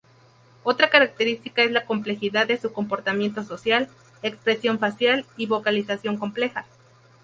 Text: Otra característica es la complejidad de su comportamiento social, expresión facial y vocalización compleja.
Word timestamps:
Otra 0.63 0.89
característica 0.89 1.61
es 1.61 1.69
la 1.69 1.85
complejidad 1.85 2.47
de 2.47 2.57
su 2.57 2.73
comportamiento 2.73 3.43
social, 3.43 3.87
expresión 4.23 4.79
facial 4.79 5.27
y 5.37 5.45
vocalización 5.45 6.17
compleja. 6.17 6.65